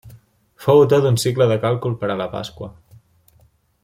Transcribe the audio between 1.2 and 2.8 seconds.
cicle de càlcul per a la Pasqua.